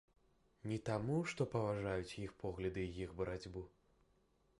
[0.69, 3.63] Не таму, што паважаюць іх погляды і іх барацьбу.